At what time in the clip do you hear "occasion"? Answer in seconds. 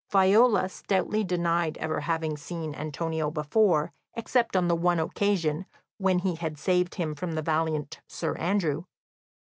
4.99-5.67